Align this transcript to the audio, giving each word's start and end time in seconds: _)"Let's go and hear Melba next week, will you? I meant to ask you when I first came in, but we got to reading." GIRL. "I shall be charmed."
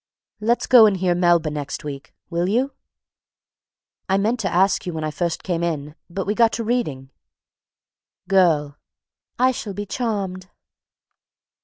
_)"Let's 0.47 0.65
go 0.65 0.87
and 0.87 0.97
hear 0.97 1.13
Melba 1.13 1.51
next 1.51 1.83
week, 1.83 2.11
will 2.31 2.49
you? 2.49 2.73
I 4.09 4.17
meant 4.17 4.39
to 4.39 4.51
ask 4.51 4.87
you 4.87 4.93
when 4.95 5.03
I 5.03 5.11
first 5.11 5.43
came 5.43 5.61
in, 5.61 5.93
but 6.09 6.25
we 6.25 6.33
got 6.33 6.51
to 6.53 6.63
reading." 6.63 7.11
GIRL. 8.27 8.77
"I 9.37 9.51
shall 9.51 9.75
be 9.75 9.85
charmed." 9.85 10.49